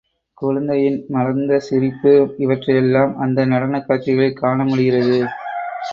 குழந்தையின் 0.37 1.05
மலர்ந்த 1.07 1.59
சிரிப்பு 1.59 2.13
இவற்றையெல்லாம் 2.37 3.17
அந்த 3.17 3.45
நடனக் 3.45 3.87
காட்சிகளில் 3.87 4.33
காண 4.33 4.63
முடிகிறது. 4.63 5.19